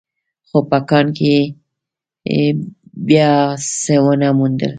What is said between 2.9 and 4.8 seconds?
بيا څه ونه موندل.